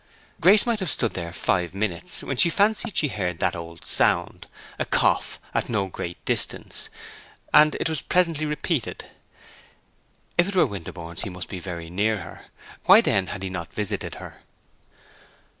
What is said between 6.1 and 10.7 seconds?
distance; and it was presently repeated. If it were